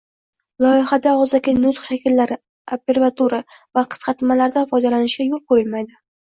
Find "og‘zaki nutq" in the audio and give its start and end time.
1.25-1.85